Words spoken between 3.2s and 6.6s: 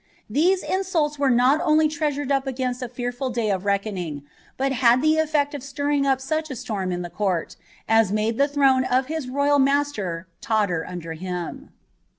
day of reckonine, but had the tSM stirring up such a